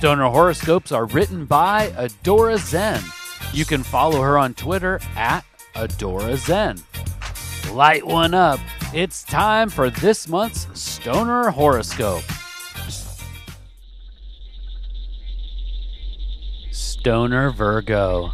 Stoner 0.00 0.30
horoscopes 0.30 0.92
are 0.92 1.04
written 1.04 1.44
by 1.44 1.88
Adora 1.88 2.56
Zen. 2.56 3.02
You 3.52 3.66
can 3.66 3.82
follow 3.82 4.22
her 4.22 4.38
on 4.38 4.54
Twitter 4.54 4.98
at 5.14 5.44
Adora 5.74 6.38
Zen. 6.38 6.78
Light 7.74 8.06
one 8.06 8.32
up. 8.32 8.60
It's 8.94 9.22
time 9.22 9.68
for 9.68 9.90
this 9.90 10.26
month's 10.26 10.66
Stoner 10.72 11.50
horoscope. 11.50 12.22
Stoner 16.70 17.50
Virgo. 17.50 18.30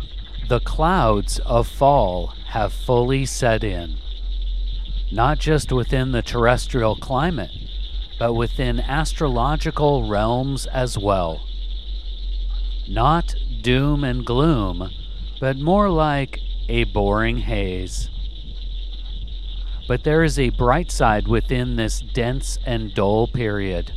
The 0.49 0.61
clouds 0.61 1.41
of 1.41 1.67
fall 1.67 2.33
have 2.51 2.73
fully 2.73 3.27
set 3.27 3.65
in. 3.65 3.97
Not 5.11 5.41
just 5.41 5.73
within 5.73 6.13
the 6.13 6.23
terrestrial 6.23 6.95
climate, 6.95 7.51
but 8.21 8.35
within 8.35 8.79
astrological 8.79 10.09
realms 10.09 10.67
as 10.67 10.97
well. 10.97 11.43
Not 12.89 13.35
doom 13.63 14.05
and 14.05 14.25
gloom, 14.25 14.91
but 15.41 15.59
more 15.59 15.91
like 15.91 16.41
a 16.69 16.85
boring 16.85 17.39
haze. 17.39 18.11
But 19.89 20.05
there 20.05 20.23
is 20.23 20.39
a 20.39 20.51
bright 20.51 20.91
side 20.91 21.27
within 21.27 21.77
this 21.77 22.01
dense 22.01 22.59
and 22.65 22.95
dull 22.95 23.27
period. 23.27 23.93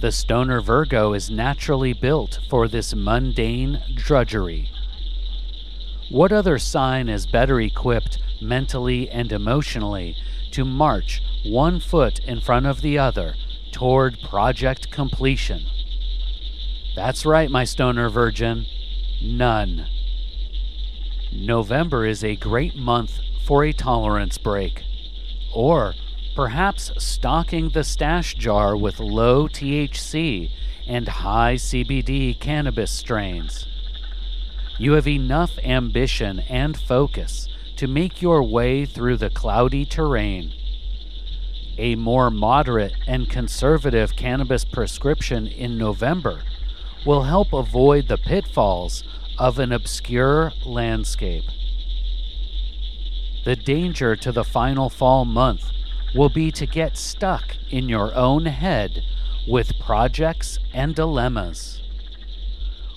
The 0.00 0.12
stoner 0.12 0.60
Virgo 0.60 1.12
is 1.12 1.30
naturally 1.30 1.92
built 1.92 2.40
for 2.50 2.68
this 2.68 2.94
mundane 2.94 3.80
drudgery. 3.94 4.68
What 6.10 6.32
other 6.32 6.58
sign 6.58 7.08
is 7.08 7.26
better 7.26 7.60
equipped 7.60 8.18
mentally 8.42 9.08
and 9.08 9.32
emotionally 9.32 10.16
to 10.50 10.64
march 10.64 11.22
one 11.44 11.80
foot 11.80 12.18
in 12.20 12.40
front 12.40 12.66
of 12.66 12.82
the 12.82 12.98
other 12.98 13.34
toward 13.72 14.20
project 14.20 14.90
completion? 14.90 15.64
That's 16.94 17.26
right, 17.26 17.50
my 17.50 17.64
stoner 17.64 18.08
virgin. 18.08 18.66
None. 19.20 19.86
November 21.32 22.06
is 22.06 22.22
a 22.22 22.36
great 22.36 22.76
month 22.76 23.18
for 23.44 23.64
a 23.64 23.72
tolerance 23.72 24.38
break. 24.38 24.84
Or 25.52 25.94
perhaps 26.36 26.92
stocking 26.98 27.70
the 27.70 27.82
stash 27.82 28.34
jar 28.34 28.76
with 28.76 29.00
low 29.00 29.48
THC 29.48 30.50
and 30.86 31.08
high 31.08 31.54
CBD 31.54 32.38
cannabis 32.38 32.92
strains. 32.92 33.66
You 34.78 34.92
have 34.92 35.08
enough 35.08 35.58
ambition 35.64 36.40
and 36.40 36.76
focus 36.76 37.48
to 37.76 37.88
make 37.88 38.22
your 38.22 38.42
way 38.42 38.86
through 38.86 39.16
the 39.16 39.30
cloudy 39.30 39.84
terrain. 39.84 40.52
A 41.76 41.96
more 41.96 42.30
moderate 42.30 42.94
and 43.08 43.28
conservative 43.28 44.14
cannabis 44.14 44.64
prescription 44.64 45.48
in 45.48 45.76
November 45.76 46.42
will 47.04 47.22
help 47.22 47.52
avoid 47.52 48.08
the 48.08 48.16
pitfalls 48.16 49.04
of 49.38 49.58
an 49.58 49.72
obscure 49.72 50.52
landscape. 50.64 51.44
The 53.44 53.56
danger 53.56 54.16
to 54.16 54.32
the 54.32 54.44
final 54.44 54.88
fall 54.88 55.24
month 55.24 55.70
will 56.14 56.30
be 56.30 56.50
to 56.52 56.66
get 56.66 56.96
stuck 56.96 57.56
in 57.70 57.88
your 57.88 58.14
own 58.14 58.46
head 58.46 59.02
with 59.46 59.78
projects 59.78 60.58
and 60.72 60.94
dilemmas. 60.94 61.82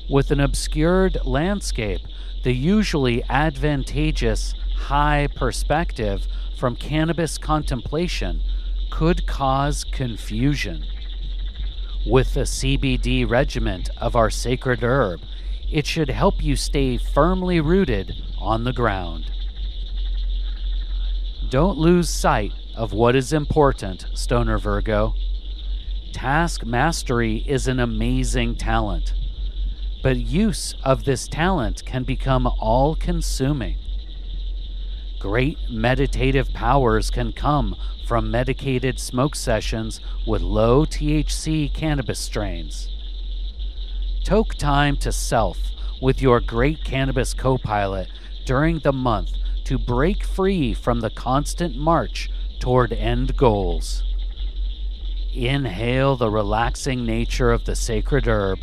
With 0.10 0.32
an 0.32 0.40
obscured 0.40 1.18
landscape, 1.26 2.02
the 2.44 2.54
usually 2.54 3.24
advantageous 3.26 4.54
high 4.78 5.28
perspective 5.36 6.28
from 6.58 6.76
cannabis 6.76 7.38
contemplation 7.38 8.42
could 8.90 9.28
cause 9.28 9.84
confusion. 9.84 10.86
With 12.10 12.36
the 12.36 12.42
CBD 12.42 13.30
regiment 13.30 13.90
of 13.98 14.16
our 14.16 14.30
sacred 14.30 14.82
herb, 14.82 15.20
it 15.70 15.86
should 15.86 16.10
help 16.10 16.42
you 16.42 16.56
stay 16.56 16.98
firmly 16.98 17.60
rooted 17.60 18.14
on 18.40 18.64
the 18.64 18.72
ground. 18.72 19.30
Don't 21.50 21.78
lose 21.78 22.10
sight 22.10 22.54
of 22.78 22.94
what 22.94 23.18
is 23.18 23.34
important, 23.34 24.06
Stoner 24.14 24.58
Virgo. 24.58 25.16
Task 26.14 26.66
mastery 26.66 27.44
is 27.46 27.68
an 27.68 27.82
amazing 27.82 28.56
talent, 28.56 29.14
but 30.02 30.16
use 30.16 30.76
of 30.86 31.04
this 31.04 31.28
talent 31.28 31.84
can 31.86 32.06
become 32.06 32.48
all 32.48 32.96
consuming. 32.96 33.76
Great 35.20 35.58
meditative 35.70 36.54
powers 36.54 37.10
can 37.10 37.34
come 37.34 37.76
from 38.06 38.30
medicated 38.30 39.00
smoke 39.00 39.36
sessions 39.36 40.00
with 40.28 40.42
low 40.42 40.86
THC 40.86 41.74
cannabis 41.74 42.20
strains. 42.20 42.90
Toke 44.24 44.54
time 44.56 44.96
to 44.98 45.12
self 45.12 45.58
with 46.02 46.22
your 46.22 46.40
great 46.40 46.84
cannabis 46.84 47.34
co 47.34 47.58
pilot 47.58 48.10
during 48.46 48.80
the 48.80 48.94
month 48.94 49.32
to 49.66 49.80
break 49.80 50.24
free 50.24 50.74
from 50.74 51.00
the 51.00 51.10
constant 51.10 51.76
march 51.76 52.30
toward 52.60 52.94
end 52.94 53.36
goals. 53.36 54.04
Inhale 55.34 56.16
the 56.16 56.30
relaxing 56.30 57.06
nature 57.06 57.52
of 57.52 57.66
the 57.66 57.76
sacred 57.76 58.28
herb. 58.28 58.60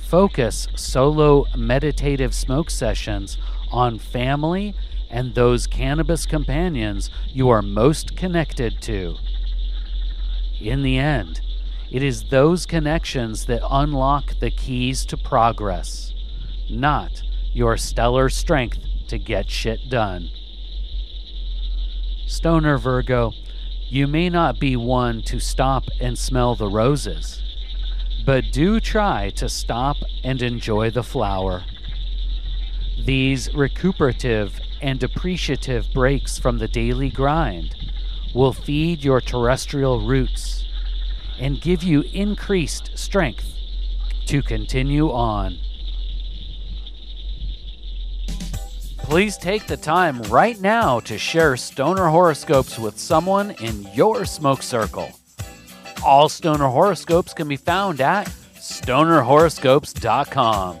Focus 0.00 0.68
solo 0.74 1.46
meditative 1.56 2.34
smoke 2.34 2.70
sessions 2.70 3.38
on 3.70 3.98
family 3.98 4.74
and 5.10 5.34
those 5.34 5.66
cannabis 5.66 6.26
companions 6.26 7.10
you 7.28 7.48
are 7.48 7.62
most 7.62 8.16
connected 8.16 8.80
to. 8.82 9.16
In 10.60 10.82
the 10.82 10.98
end, 10.98 11.40
it 11.90 12.02
is 12.02 12.24
those 12.24 12.66
connections 12.66 13.46
that 13.46 13.62
unlock 13.70 14.38
the 14.40 14.50
keys 14.50 15.04
to 15.06 15.16
progress, 15.16 16.12
not 16.68 17.22
your 17.52 17.76
stellar 17.76 18.28
strength 18.28 18.78
to 19.08 19.18
get 19.18 19.48
shit 19.48 19.88
done. 19.88 20.28
Stoner 22.26 22.76
Virgo, 22.76 23.32
you 23.88 24.06
may 24.08 24.28
not 24.28 24.58
be 24.58 24.74
one 24.74 25.22
to 25.22 25.38
stop 25.38 25.84
and 26.00 26.18
smell 26.18 26.56
the 26.56 26.68
roses, 26.68 27.42
but 28.24 28.44
do 28.50 28.80
try 28.80 29.30
to 29.30 29.48
stop 29.48 29.96
and 30.24 30.42
enjoy 30.42 30.90
the 30.90 31.04
flower. 31.04 31.64
These 32.98 33.52
recuperative 33.54 34.58
and 34.80 35.02
appreciative 35.02 35.86
breaks 35.92 36.38
from 36.38 36.58
the 36.58 36.68
daily 36.68 37.10
grind 37.10 37.74
will 38.34 38.52
feed 38.52 39.04
your 39.04 39.20
terrestrial 39.20 40.06
roots 40.06 40.64
and 41.38 41.60
give 41.60 41.82
you 41.82 42.02
increased 42.12 42.90
strength 42.94 43.52
to 44.26 44.42
continue 44.42 45.10
on. 45.10 45.58
Please 48.98 49.36
take 49.36 49.66
the 49.66 49.76
time 49.76 50.22
right 50.22 50.60
now 50.60 50.98
to 51.00 51.16
share 51.16 51.56
stoner 51.56 52.08
horoscopes 52.08 52.78
with 52.78 52.98
someone 52.98 53.52
in 53.52 53.88
your 53.94 54.24
smoke 54.24 54.62
circle. 54.62 55.10
All 56.04 56.28
stoner 56.28 56.66
horoscopes 56.66 57.32
can 57.32 57.46
be 57.46 57.56
found 57.56 58.00
at 58.00 58.26
stonerhoroscopes.com. 58.56 60.80